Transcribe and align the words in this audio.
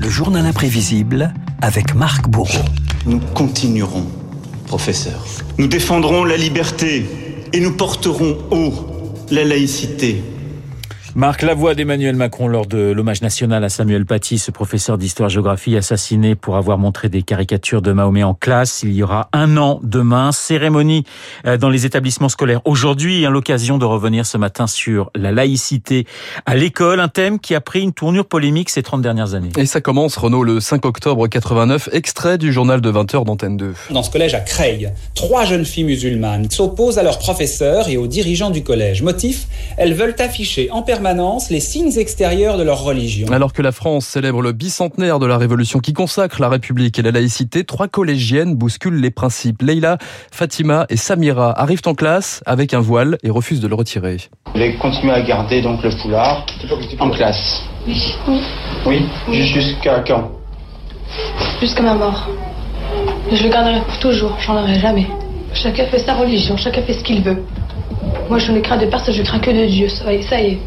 Le 0.00 0.08
journal 0.08 0.44
imprévisible 0.46 1.32
avec 1.62 1.94
Marc 1.94 2.28
Bourreau. 2.28 2.64
Nous 3.06 3.20
continuerons, 3.20 4.06
professeur. 4.66 5.24
Nous 5.58 5.68
défendrons 5.68 6.24
la 6.24 6.36
liberté 6.36 7.06
et 7.52 7.60
nous 7.60 7.76
porterons 7.76 8.36
haut 8.50 9.14
la 9.30 9.44
laïcité. 9.44 10.24
Marc, 11.16 11.42
la 11.42 11.54
voix 11.54 11.76
d'Emmanuel 11.76 12.16
Macron 12.16 12.48
lors 12.48 12.66
de 12.66 12.90
l'hommage 12.90 13.22
national 13.22 13.62
à 13.62 13.68
Samuel 13.68 14.04
Paty, 14.04 14.36
ce 14.36 14.50
professeur 14.50 14.98
d'histoire-géographie 14.98 15.76
assassiné 15.76 16.34
pour 16.34 16.56
avoir 16.56 16.76
montré 16.76 17.08
des 17.08 17.22
caricatures 17.22 17.82
de 17.82 17.92
Mahomet 17.92 18.24
en 18.24 18.34
classe. 18.34 18.82
Il 18.82 18.92
y 18.94 19.02
aura 19.04 19.28
un 19.32 19.56
an 19.56 19.78
demain, 19.84 20.32
cérémonie 20.32 21.04
euh, 21.46 21.56
dans 21.56 21.70
les 21.70 21.86
établissements 21.86 22.28
scolaires 22.28 22.60
aujourd'hui, 22.64 23.22
l'occasion 23.30 23.78
de 23.78 23.84
revenir 23.84 24.26
ce 24.26 24.38
matin 24.38 24.66
sur 24.66 25.12
la 25.14 25.30
laïcité 25.30 26.04
à 26.46 26.56
l'école, 26.56 26.98
un 26.98 27.06
thème 27.06 27.38
qui 27.38 27.54
a 27.54 27.60
pris 27.60 27.82
une 27.82 27.92
tournure 27.92 28.26
polémique 28.26 28.68
ces 28.68 28.82
30 28.82 29.00
dernières 29.00 29.34
années. 29.34 29.50
Et 29.56 29.66
ça 29.66 29.80
commence, 29.80 30.16
Renaud, 30.16 30.42
le 30.42 30.58
5 30.58 30.84
octobre 30.84 31.28
89, 31.28 31.90
extrait 31.92 32.38
du 32.38 32.52
journal 32.52 32.80
de 32.80 32.90
20h 32.90 33.24
d'Antenne 33.24 33.56
2. 33.56 33.72
Dans 33.90 34.02
ce 34.02 34.10
collège 34.10 34.34
à 34.34 34.40
Creil, 34.40 34.90
trois 35.14 35.44
jeunes 35.44 35.64
filles 35.64 35.84
musulmanes 35.84 36.50
s'opposent 36.50 36.98
à 36.98 37.04
leurs 37.04 37.20
professeurs 37.20 37.88
et 37.88 37.96
aux 37.98 38.08
dirigeants 38.08 38.50
du 38.50 38.64
collège. 38.64 39.02
Motif, 39.02 39.46
elles 39.76 39.94
veulent 39.94 40.16
afficher 40.18 40.72
en 40.72 40.82
permanence 40.82 41.03
les 41.50 41.60
signes 41.60 41.98
extérieurs 41.98 42.56
de 42.56 42.62
leur 42.62 42.82
religion. 42.82 43.28
Alors 43.30 43.52
que 43.52 43.60
la 43.60 43.72
France 43.72 44.06
célèbre 44.06 44.40
le 44.40 44.52
bicentenaire 44.52 45.18
de 45.18 45.26
la 45.26 45.36
Révolution 45.36 45.78
qui 45.78 45.92
consacre 45.92 46.40
la 46.40 46.48
République 46.48 46.98
et 46.98 47.02
la 47.02 47.10
laïcité, 47.10 47.64
trois 47.64 47.88
collégiennes 47.88 48.54
bousculent 48.54 49.00
les 49.00 49.10
principes. 49.10 49.60
Leila, 49.60 49.98
Fatima 50.32 50.86
et 50.88 50.96
Samira 50.96 51.60
arrivent 51.60 51.82
en 51.84 51.94
classe 51.94 52.42
avec 52.46 52.72
un 52.72 52.80
voile 52.80 53.18
et 53.22 53.28
refusent 53.28 53.60
de 53.60 53.68
le 53.68 53.74
retirer. 53.74 54.16
Vous 54.46 54.60
allez 54.60 54.76
continuer 54.76 55.12
à 55.12 55.20
garder 55.20 55.60
donc 55.60 55.82
le 55.82 55.90
foulard 55.90 56.46
en 56.98 57.10
classe 57.10 57.62
Oui. 57.86 58.14
Oui, 58.86 59.02
jusqu'à 59.30 60.02
quand? 60.06 60.30
Jusqu'à 61.60 61.82
ma 61.82 61.94
mort. 61.94 62.30
Je 63.30 63.42
le 63.42 63.50
garderai 63.50 63.80
pour 63.82 63.98
toujours, 63.98 64.36
j'en 64.40 64.56
aurai 64.56 64.78
jamais. 64.80 65.06
Chacun 65.52 65.84
fait 65.86 65.98
sa 65.98 66.14
religion, 66.14 66.56
chacun 66.56 66.80
fait 66.80 66.94
ce 66.94 67.04
qu'il 67.04 67.22
veut. 67.22 67.42
Moi 68.30 68.38
je 68.38 68.52
ne 68.52 68.60
crains 68.60 68.78
de 68.78 68.86
personne, 68.86 69.12
je 69.12 69.22
crains 69.22 69.38
que 69.38 69.50
de 69.50 69.66
Dieu, 69.66 69.88
ça 69.88 70.10
y 70.10 70.16
est, 70.16 70.22
ça 70.22 70.40
y 70.40 70.46
est. 70.52 70.58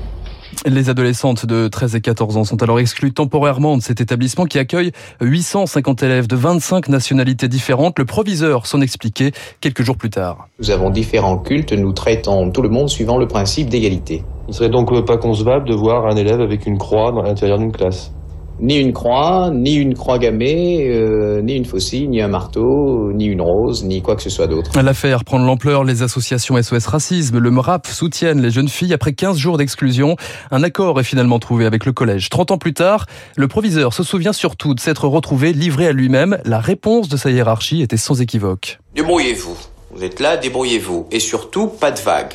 Les 0.65 0.89
adolescentes 0.89 1.45
de 1.45 1.67
13 1.67 1.95
et 1.95 2.01
14 2.01 2.37
ans 2.37 2.43
sont 2.43 2.61
alors 2.61 2.79
exclues 2.79 3.13
temporairement 3.13 3.77
de 3.77 3.81
cet 3.81 4.01
établissement 4.01 4.45
qui 4.45 4.59
accueille 4.59 4.91
850 5.21 6.03
élèves 6.03 6.27
de 6.27 6.35
25 6.35 6.89
nationalités 6.89 7.47
différentes. 7.47 7.99
Le 7.99 8.05
proviseur 8.05 8.65
s'en 8.65 8.81
expliquait 8.81 9.31
quelques 9.61 9.83
jours 9.83 9.97
plus 9.97 10.09
tard. 10.09 10.49
Nous 10.59 10.71
avons 10.71 10.89
différents 10.89 11.37
cultes, 11.37 11.73
nous 11.73 11.93
traitons 11.93 12.51
tout 12.51 12.61
le 12.61 12.69
monde 12.69 12.89
suivant 12.89 13.17
le 13.17 13.27
principe 13.27 13.69
d'égalité. 13.69 14.23
Il 14.47 14.53
serait 14.53 14.69
donc 14.69 15.05
pas 15.05 15.17
concevable 15.17 15.67
de 15.67 15.75
voir 15.75 16.05
un 16.07 16.15
élève 16.15 16.41
avec 16.41 16.65
une 16.65 16.77
croix 16.77 17.11
dans 17.11 17.21
l'intérieur 17.21 17.59
d'une 17.59 17.71
classe 17.71 18.11
ni 18.59 18.77
une 18.77 18.93
croix, 18.93 19.51
ni 19.53 19.75
une 19.75 19.93
croix 19.93 20.17
gammée, 20.17 20.87
euh, 20.89 21.41
ni 21.41 21.55
une 21.55 21.65
faucille, 21.65 22.07
ni 22.07 22.21
un 22.21 22.27
marteau, 22.27 23.11
ni 23.13 23.25
une 23.25 23.41
rose, 23.41 23.83
ni 23.83 24.01
quoi 24.01 24.15
que 24.15 24.21
ce 24.21 24.29
soit 24.29 24.47
d'autre. 24.47 24.71
L'affaire 24.81 25.23
prend 25.23 25.39
de 25.39 25.45
l'ampleur. 25.45 25.83
Les 25.83 26.01
associations 26.01 26.61
SOS 26.61 26.87
Racisme, 26.87 27.37
le 27.37 27.51
MRAP 27.51 27.87
soutiennent 27.87 28.41
les 28.41 28.49
jeunes 28.49 28.69
filles. 28.69 28.93
Après 28.93 29.13
15 29.13 29.37
jours 29.37 29.57
d'exclusion, 29.57 30.15
un 30.51 30.63
accord 30.63 30.99
est 30.99 31.03
finalement 31.03 31.39
trouvé 31.39 31.65
avec 31.65 31.85
le 31.85 31.93
collège. 31.93 32.29
30 32.29 32.51
ans 32.51 32.57
plus 32.57 32.73
tard, 32.73 33.05
le 33.35 33.47
proviseur 33.47 33.93
se 33.93 34.03
souvient 34.03 34.33
surtout 34.33 34.73
de 34.73 34.79
s'être 34.79 35.07
retrouvé 35.07 35.53
livré 35.53 35.87
à 35.87 35.91
lui-même. 35.91 36.37
La 36.45 36.59
réponse 36.59 37.09
de 37.09 37.17
sa 37.17 37.29
hiérarchie 37.29 37.81
était 37.81 37.97
sans 37.97 38.21
équivoque. 38.21 38.79
Débrouillez-vous. 38.95 39.57
Vous 39.91 40.03
êtes 40.03 40.19
là, 40.19 40.37
débrouillez-vous. 40.37 41.07
Et 41.11 41.19
surtout, 41.19 41.67
pas 41.67 41.91
de 41.91 41.99
vagues. 41.99 42.33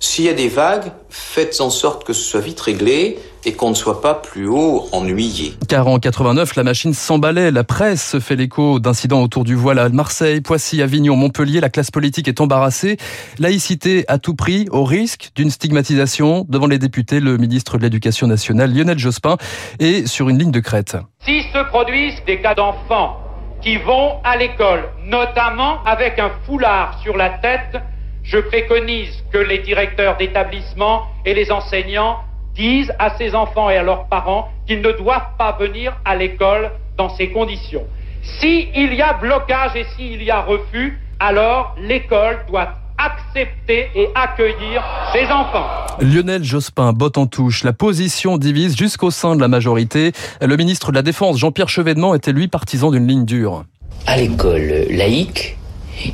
S'il 0.00 0.26
y 0.26 0.28
a 0.28 0.32
des 0.32 0.48
vagues, 0.48 0.92
faites 1.10 1.60
en 1.60 1.70
sorte 1.70 2.04
que 2.04 2.12
ce 2.12 2.22
soit 2.22 2.40
vite 2.40 2.60
réglé 2.60 3.18
et 3.44 3.54
qu'on 3.54 3.70
ne 3.70 3.74
soit 3.74 4.00
pas 4.00 4.14
plus 4.14 4.46
haut 4.46 4.88
ennuyé. 4.92 5.54
Car 5.68 5.88
en 5.88 5.98
89, 5.98 6.54
la 6.54 6.62
machine 6.62 6.94
s'emballait, 6.94 7.50
la 7.50 7.64
presse 7.64 8.10
se 8.10 8.20
fait 8.20 8.36
l'écho 8.36 8.78
d'incidents 8.78 9.22
autour 9.22 9.42
du 9.42 9.56
voile 9.56 9.80
à 9.80 9.88
Marseille, 9.88 10.40
Poissy, 10.40 10.82
Avignon, 10.82 11.16
Montpellier, 11.16 11.60
la 11.60 11.68
classe 11.68 11.90
politique 11.90 12.28
est 12.28 12.40
embarrassée. 12.40 12.96
Laïcité 13.40 14.04
à 14.06 14.18
tout 14.18 14.34
prix, 14.34 14.68
au 14.70 14.84
risque 14.84 15.30
d'une 15.34 15.50
stigmatisation 15.50 16.46
devant 16.48 16.66
les 16.66 16.78
députés, 16.78 17.18
le 17.18 17.36
ministre 17.36 17.76
de 17.76 17.82
l'Éducation 17.82 18.28
nationale 18.28 18.72
Lionel 18.72 18.98
Jospin 18.98 19.36
est 19.80 20.06
sur 20.06 20.28
une 20.28 20.38
ligne 20.38 20.52
de 20.52 20.60
crête. 20.60 20.96
Si 21.24 21.42
se 21.52 21.68
produisent 21.70 22.22
des 22.24 22.40
cas 22.40 22.54
d'enfants 22.54 23.18
qui 23.60 23.76
vont 23.78 24.12
à 24.22 24.36
l'école, 24.36 24.84
notamment 25.04 25.82
avec 25.84 26.20
un 26.20 26.30
foulard 26.46 27.00
sur 27.02 27.16
la 27.16 27.30
tête, 27.30 27.82
je 28.28 28.38
préconise 28.38 29.24
que 29.32 29.38
les 29.38 29.58
directeurs 29.58 30.18
d'établissement 30.18 31.06
et 31.24 31.32
les 31.32 31.50
enseignants 31.50 32.18
disent 32.54 32.92
à 32.98 33.16
ces 33.16 33.34
enfants 33.34 33.70
et 33.70 33.76
à 33.76 33.82
leurs 33.82 34.06
parents 34.08 34.50
qu'ils 34.66 34.82
ne 34.82 34.92
doivent 34.92 35.36
pas 35.38 35.56
venir 35.58 35.96
à 36.04 36.14
l'école 36.14 36.70
dans 36.98 37.08
ces 37.08 37.30
conditions. 37.30 37.84
S'il 38.22 38.92
y 38.94 39.00
a 39.00 39.14
blocage 39.14 39.76
et 39.76 39.86
s'il 39.96 40.22
y 40.22 40.30
a 40.30 40.42
refus, 40.42 40.98
alors 41.18 41.74
l'école 41.80 42.44
doit 42.48 42.74
accepter 42.98 43.88
et 43.94 44.08
accueillir 44.14 44.84
ces 45.12 45.24
enfants. 45.32 45.66
Lionel 46.00 46.44
Jospin 46.44 46.92
botte 46.92 47.16
en 47.16 47.26
touche. 47.26 47.64
La 47.64 47.72
position 47.72 48.36
divise 48.36 48.76
jusqu'au 48.76 49.10
sein 49.10 49.36
de 49.36 49.40
la 49.40 49.48
majorité. 49.48 50.12
Le 50.42 50.56
ministre 50.56 50.90
de 50.90 50.96
la 50.96 51.02
Défense, 51.02 51.38
Jean-Pierre 51.38 51.68
Chevènement, 51.70 52.14
était 52.14 52.32
lui 52.32 52.48
partisan 52.48 52.90
d'une 52.90 53.06
ligne 53.06 53.24
dure. 53.24 53.64
À 54.06 54.16
l'école 54.16 54.86
laïque, 54.90 55.56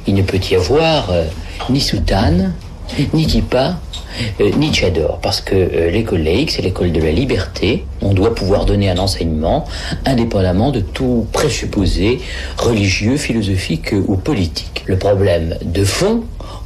il 0.07 0.15
ne 0.15 0.23
peut 0.23 0.39
y 0.39 0.55
avoir 0.57 1.11
euh, 1.11 1.25
ni 1.71 1.81
soutane, 1.81 2.53
ni 3.13 3.27
kippa, 3.27 3.81
euh, 4.41 4.51
ni 4.57 4.73
tchador, 4.73 5.19
parce 5.21 5.41
que 5.41 5.55
euh, 5.55 5.91
l'école 5.91 6.23
laïque, 6.23 6.51
c'est 6.51 6.63
l'école 6.63 6.93
de 6.93 7.01
la 7.01 7.13
liberté. 7.13 7.85
On 8.05 8.13
doit 8.13 8.35
pouvoir 8.35 8.67
donner 8.67 8.91
un 8.91 8.99
enseignement 8.99 9.65
indépendamment 10.05 10.71
de 10.71 10.81
tout 10.81 11.27
présupposé 11.33 12.21
religieux, 12.59 13.17
philosophique 13.17 13.95
ou 14.07 14.17
politique. 14.17 14.85
Le 14.87 14.99
problème 14.99 15.57
de 15.63 15.85
fond, 15.85 16.25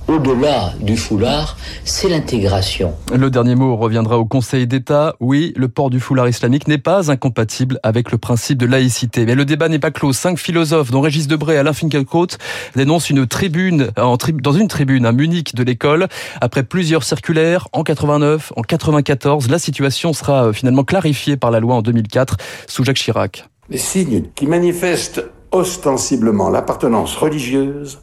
au-delà 0.08 0.72
du 0.80 0.96
foulard, 0.96 1.58
c'est 1.84 2.08
l'intégration. 2.08 2.94
Le 3.14 3.28
dernier 3.28 3.54
mot 3.54 3.76
reviendra 3.76 4.18
au 4.18 4.24
Conseil 4.24 4.66
d'État. 4.66 5.14
Oui, 5.20 5.52
le 5.54 5.68
port 5.68 5.90
du 5.90 6.00
foulard 6.00 6.26
islamique 6.26 6.66
n'est 6.66 6.78
pas 6.78 7.10
incompatible 7.10 7.78
avec 7.82 8.10
le 8.10 8.16
principe 8.16 8.56
de 8.56 8.64
laïcité. 8.64 9.26
Mais 9.26 9.34
le 9.34 9.44
débat 9.44 9.68
n'est 9.68 9.78
pas 9.78 9.90
clos. 9.90 10.14
Cinq 10.14 10.38
philosophes, 10.38 10.90
dont 10.90 11.02
Régis 11.02 11.28
Debray 11.28 11.56
et 11.56 11.58
Alain 11.58 11.74
Finkielkraut, 11.74 12.38
dénoncent 12.74 13.10
une 13.10 13.26
tribune, 13.26 13.90
dans 13.96 14.52
une 14.52 14.68
tribune 14.68 15.04
à 15.04 15.12
Munich 15.12 15.54
de 15.54 15.62
l'école. 15.62 16.08
Après 16.40 16.62
plusieurs 16.62 17.04
circulaires, 17.04 17.68
en 17.72 17.82
89, 17.82 18.54
en 18.56 18.62
94, 18.62 19.50
la 19.50 19.58
situation 19.58 20.14
sera 20.14 20.46
euh, 20.46 20.52
finalement 20.54 20.84
clarifiée 20.84 21.27
par 21.36 21.50
la 21.50 21.60
loi 21.60 21.76
en 21.76 21.82
2004, 21.82 22.36
sous 22.66 22.84
Jacques 22.84 22.96
Chirac. 22.96 23.48
Les 23.68 23.78
signes 23.78 24.24
qui 24.34 24.46
manifestent 24.46 25.24
ostensiblement 25.52 26.50
l'appartenance 26.50 27.16
religieuse 27.16 28.00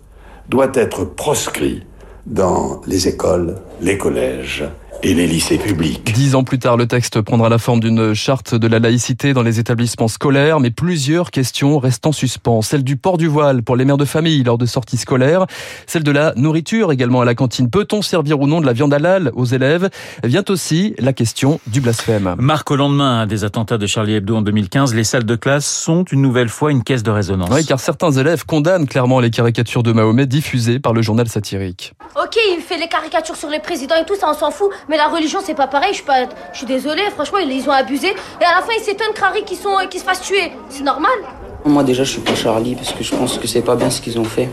doivent 0.49 0.71
être 0.75 1.05
proscrits 1.05 1.83
dans 2.25 2.81
les 2.87 3.07
écoles, 3.07 3.55
les 3.81 3.97
collèges 3.97 4.65
et 5.03 5.13
les 5.13 5.27
lycées 5.27 5.57
publics. 5.57 6.13
Dix 6.13 6.35
ans 6.35 6.43
plus 6.43 6.59
tard, 6.59 6.77
le 6.77 6.87
texte 6.87 7.21
prendra 7.21 7.49
la 7.49 7.57
forme 7.57 7.79
d'une 7.79 8.13
charte 8.13 8.55
de 8.55 8.67
la 8.67 8.79
laïcité 8.79 9.33
dans 9.33 9.43
les 9.43 9.59
établissements 9.59 10.07
scolaires, 10.07 10.59
mais 10.59 10.71
plusieurs 10.71 11.31
questions 11.31 11.79
restent 11.79 12.05
en 12.05 12.11
suspens. 12.11 12.61
Celle 12.61 12.83
du 12.83 12.97
port 12.97 13.17
du 13.17 13.27
voile 13.27 13.63
pour 13.63 13.75
les 13.75 13.85
mères 13.85 13.97
de 13.97 14.05
famille 14.05 14.43
lors 14.43 14.57
de 14.57 14.65
sorties 14.65 14.97
scolaires, 14.97 15.45
celle 15.87 16.03
de 16.03 16.11
la 16.11 16.33
nourriture 16.35 16.91
également 16.91 17.21
à 17.21 17.25
la 17.25 17.35
cantine. 17.35 17.69
Peut-on 17.69 18.01
servir 18.01 18.39
ou 18.39 18.47
non 18.47 18.61
de 18.61 18.65
la 18.65 18.73
viande 18.73 18.93
halal 18.93 19.31
aux 19.35 19.45
élèves? 19.45 19.89
Vient 20.23 20.43
aussi 20.49 20.95
la 20.97 21.13
question 21.13 21.59
du 21.67 21.81
blasphème. 21.81 22.35
Marc, 22.39 22.71
au 22.71 22.75
lendemain 22.75 23.27
des 23.27 23.43
attentats 23.43 23.77
de 23.77 23.87
Charlie 23.87 24.15
Hebdo 24.15 24.37
en 24.37 24.41
2015, 24.41 24.93
les 24.95 25.03
salles 25.03 25.25
de 25.25 25.35
classe 25.35 25.65
sont 25.65 26.03
une 26.05 26.21
nouvelle 26.21 26.49
fois 26.49 26.71
une 26.71 26.83
caisse 26.83 27.03
de 27.03 27.11
résonance. 27.11 27.49
Oui, 27.51 27.65
car 27.65 27.79
certains 27.79 28.11
élèves 28.11 28.45
condamnent 28.45 28.87
clairement 28.87 29.19
les 29.19 29.29
caricatures 29.29 29.83
de 29.83 29.91
Mahomet 29.91 30.25
diffusées 30.25 30.79
par 30.79 30.93
le 30.93 31.01
journal 31.01 31.27
satirique. 31.27 31.93
Ok, 32.15 32.37
il 32.55 32.61
fait 32.61 32.77
les 32.77 32.87
caricatures 32.87 33.35
sur 33.35 33.49
les 33.49 33.59
présidents 33.59 33.95
et 34.01 34.05
tout, 34.05 34.15
ça 34.15 34.27
on 34.29 34.33
s'en 34.33 34.51
fout, 34.51 34.69
mais 34.89 34.97
la 34.97 35.07
religion, 35.07 35.39
c'est 35.43 35.55
pas 35.55 35.67
pareil. 35.67 35.89
Je 35.91 35.97
suis, 35.97 36.05
pas, 36.05 36.25
je 36.51 36.57
suis 36.57 36.67
désolée, 36.67 37.03
franchement, 37.13 37.39
ils, 37.39 37.69
ont 37.69 37.71
abusé. 37.71 38.09
Et 38.09 38.43
à 38.43 38.55
la 38.55 38.61
fin, 38.61 38.73
ils 38.77 38.83
s'étonnent, 38.83 39.13
Crary, 39.13 39.43
qu'ils 39.43 39.57
qu 39.57 39.99
se 39.99 40.03
fassent 40.03 40.21
tuer. 40.21 40.51
C'est 40.69 40.83
normal. 40.83 41.17
Moi, 41.65 41.83
déjà, 41.83 42.03
je 42.03 42.11
suis 42.11 42.21
pas 42.21 42.35
Charlie 42.35 42.75
parce 42.75 42.91
que 42.91 43.03
je 43.03 43.15
pense 43.15 43.37
que 43.37 43.47
c'est 43.47 43.61
pas 43.61 43.75
bien 43.75 43.89
ce 43.89 44.01
qu'ils 44.01 44.19
ont 44.19 44.23
fait. 44.23 44.49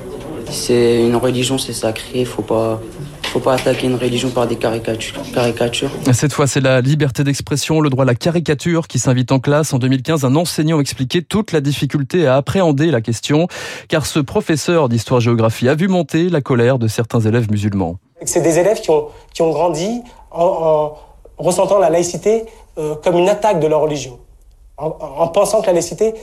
C'est 0.50 1.02
une 1.02 1.16
religion, 1.16 1.58
c'est 1.58 1.72
sacré. 1.72 2.24
Faut 2.24 2.42
pas, 2.42 2.80
faut 3.32 3.40
pas 3.40 3.54
attaquer 3.54 3.86
une 3.86 3.96
religion 3.96 4.28
par 4.28 4.46
des 4.46 4.56
caricatures. 4.56 5.90
Cette 6.12 6.32
fois, 6.32 6.46
c'est 6.46 6.60
la 6.60 6.80
liberté 6.80 7.24
d'expression, 7.24 7.80
le 7.80 7.88
droit 7.88 8.04
à 8.04 8.06
la 8.06 8.14
caricature 8.14 8.86
qui 8.88 8.98
s'invite 8.98 9.32
en 9.32 9.40
classe. 9.40 9.72
En 9.72 9.78
2015, 9.78 10.24
un 10.24 10.36
enseignant 10.36 10.80
expliquait 10.80 11.22
toute 11.22 11.52
la 11.52 11.60
difficulté 11.60 12.26
à 12.26 12.36
appréhender 12.36 12.90
la 12.90 13.00
question, 13.00 13.48
car 13.88 14.04
ce 14.04 14.18
professeur 14.18 14.88
d'histoire-géographie 14.88 15.68
a 15.68 15.74
vu 15.74 15.88
monter 15.88 16.28
la 16.28 16.42
colère 16.42 16.78
de 16.78 16.88
certains 16.88 17.20
élèves 17.20 17.50
musulmans. 17.50 17.98
C'est 18.24 18.42
des 18.42 18.58
élèves 18.58 18.80
qui 18.80 18.90
ont, 18.90 19.08
qui 19.32 19.42
ont 19.42 19.50
grandi 19.50 20.02
en, 20.34 20.44
en 20.44 20.94
ressentant 21.38 21.78
la 21.78 21.90
laïcité 21.90 22.46
euh, 22.78 22.94
comme 22.96 23.16
une 23.16 23.28
attaque 23.28 23.60
de 23.60 23.66
leur 23.66 23.80
religion. 23.80 24.18
En, 24.78 24.86
en 24.86 25.28
pensant 25.28 25.60
que 25.60 25.66
la 25.66 25.74
laïcité 25.74 26.14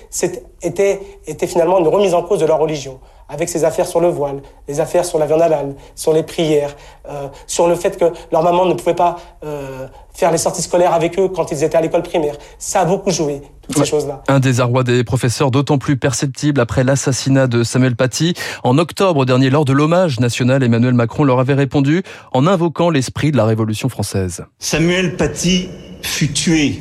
était, 0.62 1.00
était 1.28 1.48
finalement 1.48 1.80
une 1.80 1.88
remise 1.88 2.14
en 2.14 2.24
cause 2.24 2.40
de 2.40 2.46
leur 2.46 2.60
religion 2.60 3.00
avec 3.30 3.48
ses 3.48 3.64
affaires 3.64 3.86
sur 3.86 4.02
le 4.02 4.08
voile, 4.08 4.42
les 4.68 4.80
affaires 4.80 5.06
sur 5.06 5.20
la 5.20 5.28
viande 5.28 5.44
halal, 5.44 5.76
sur 5.96 6.14
les 6.14 6.24
prières, 6.24 6.76
euh, 7.08 7.28
sur 7.46 7.68
le 7.68 7.76
fait 7.76 7.98
que 7.98 8.06
leur 8.32 8.42
maman 8.42 8.66
ne 8.66 8.74
pouvait 8.74 8.96
pas 8.96 9.18
euh, 9.46 9.88
faire 10.14 10.32
les 10.32 10.40
sorties 10.40 10.64
scolaires 10.64 10.94
avec 10.94 11.18
eux 11.20 11.30
quand 11.30 11.52
ils 11.52 11.64
étaient 11.64 11.78
à 11.78 11.82
l'école 11.82 12.02
primaire. 12.02 12.36
Ça 12.58 12.82
a 12.82 12.86
beaucoup 12.86 13.12
joué, 13.12 13.42
toutes 13.62 13.78
ces 13.78 13.86
choses-là. 13.86 14.24
Un 14.28 14.40
désarroi 14.40 14.84
des 14.84 15.04
professeurs 15.04 15.52
d'autant 15.52 15.78
plus 15.78 15.96
perceptible 15.96 16.60
après 16.60 16.84
l'assassinat 16.84 17.46
de 17.46 17.64
Samuel 17.64 17.96
Paty. 17.96 18.34
En 18.64 18.80
octobre 18.80 19.26
dernier, 19.26 19.52
lors 19.52 19.66
de 19.66 19.74
l'hommage 19.74 20.20
national, 20.20 20.64
Emmanuel 20.64 20.96
Macron 20.96 21.24
leur 21.24 21.40
avait 21.40 21.54
répondu 21.54 22.02
en 22.34 22.48
invoquant 22.48 22.90
l'esprit 22.90 23.32
de 23.32 23.38
la 23.38 23.46
Révolution 23.46 23.90
française. 23.90 24.44
Samuel 24.58 25.18
Paty 25.18 25.70
fut 26.02 26.34
tué 26.34 26.80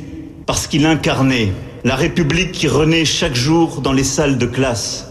parce 0.49 0.65
qu'il 0.65 0.87
incarnait 0.87 1.53
la 1.83 1.95
République 1.95 2.53
qui 2.53 2.67
renaît 2.67 3.05
chaque 3.05 3.35
jour 3.35 3.81
dans 3.81 3.93
les 3.93 4.03
salles 4.03 4.39
de 4.39 4.47
classe 4.47 5.05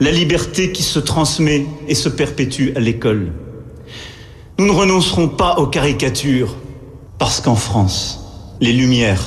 la 0.00 0.10
liberté 0.10 0.72
qui 0.72 0.82
se 0.82 0.98
transmet 0.98 1.64
et 1.86 1.94
se 1.94 2.08
perpétue 2.08 2.70
à 2.74 2.80
l'école. 2.80 3.30
Nous 4.58 4.66
ne 4.66 4.72
renoncerons 4.72 5.28
pas 5.28 5.58
aux 5.58 5.68
caricatures 5.68 6.56
parce 7.20 7.40
qu'en 7.40 7.54
France, 7.54 8.18
les 8.60 8.72
lumières 8.72 9.22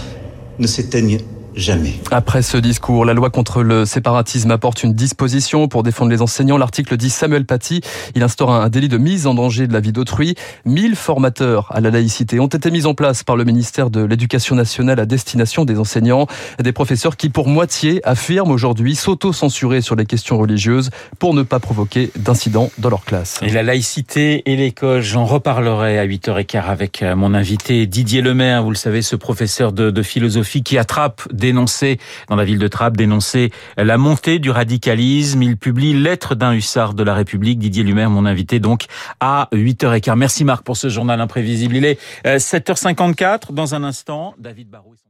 ne 0.59 0.67
s'éteignent 0.67 1.19
jamais. 1.55 1.93
Après 2.11 2.41
ce 2.41 2.57
discours, 2.57 3.05
la 3.05 3.13
loi 3.13 3.29
contre 3.29 3.63
le 3.63 3.85
séparatisme 3.85 4.51
apporte 4.51 4.83
une 4.83 4.93
disposition 4.93 5.67
pour 5.67 5.83
défendre 5.83 6.11
les 6.11 6.21
enseignants. 6.21 6.57
L'article 6.57 6.97
dit 6.97 7.09
Samuel 7.09 7.45
Paty. 7.45 7.81
Il 8.15 8.23
instaure 8.23 8.51
un 8.51 8.69
délit 8.69 8.89
de 8.89 8.97
mise 8.97 9.27
en 9.27 9.33
danger 9.33 9.67
de 9.67 9.73
la 9.73 9.79
vie 9.79 9.91
d'autrui. 9.91 10.35
1000 10.65 10.95
formateurs 10.95 11.67
à 11.71 11.81
la 11.81 11.89
laïcité 11.91 12.39
ont 12.39 12.47
été 12.47 12.71
mis 12.71 12.85
en 12.85 12.93
place 12.93 13.23
par 13.23 13.35
le 13.35 13.43
ministère 13.43 13.89
de 13.89 14.01
l'Éducation 14.01 14.55
nationale 14.55 14.99
à 14.99 15.05
destination 15.05 15.65
des 15.65 15.77
enseignants, 15.77 16.27
des 16.61 16.71
professeurs 16.71 17.17
qui 17.17 17.29
pour 17.29 17.47
moitié 17.47 18.01
affirment 18.03 18.51
aujourd'hui 18.51 18.95
s'auto-censurer 18.95 19.81
sur 19.81 19.95
les 19.95 20.05
questions 20.05 20.37
religieuses 20.37 20.89
pour 21.19 21.33
ne 21.33 21.43
pas 21.43 21.59
provoquer 21.59 22.11
d'incidents 22.15 22.71
dans 22.77 22.89
leur 22.89 23.03
classe. 23.03 23.39
Et 23.41 23.49
la 23.49 23.63
laïcité 23.63 24.43
et 24.51 24.55
l'école, 24.55 25.01
j'en 25.01 25.25
reparlerai 25.25 25.99
à 25.99 26.05
8h15 26.05 26.61
avec 26.63 27.03
euh, 27.03 27.15
mon 27.15 27.33
invité 27.33 27.85
Didier 27.87 28.21
Lemaire, 28.21 28.63
vous 28.63 28.69
le 28.69 28.75
savez, 28.75 29.01
ce 29.01 29.15
professeur 29.15 29.71
de, 29.71 29.91
de 29.91 30.01
philosophie 30.01 30.63
qui 30.63 30.77
attrape 30.77 31.27
dénoncé 31.41 31.99
dans 32.29 32.37
la 32.37 32.45
ville 32.45 32.59
de 32.59 32.67
Trappes, 32.67 32.95
dénoncé 32.95 33.51
la 33.75 33.97
montée 33.97 34.39
du 34.39 34.49
radicalisme. 34.49 35.41
Il 35.41 35.57
publie 35.57 35.93
Lettre 35.93 36.35
d'un 36.35 36.53
hussard 36.53 36.93
de 36.93 37.03
la 37.03 37.13
République. 37.13 37.59
Didier 37.59 37.83
Lumer, 37.83 38.07
mon 38.07 38.25
invité, 38.25 38.59
donc 38.59 38.85
à 39.19 39.49
8h15. 39.51 40.15
Merci 40.15 40.45
Marc 40.45 40.63
pour 40.63 40.77
ce 40.77 40.87
journal 40.87 41.19
imprévisible. 41.19 41.75
Il 41.75 41.85
est 41.85 41.99
7h54. 42.23 43.23
Euh, 43.23 43.37
dans 43.51 43.75
un 43.75 43.83
instant, 43.83 44.35
David 44.37 44.69
Barou. 44.69 45.01